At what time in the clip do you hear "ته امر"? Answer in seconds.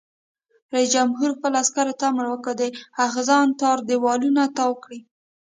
1.99-2.25